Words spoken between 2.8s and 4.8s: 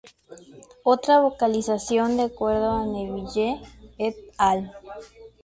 Neville "et al.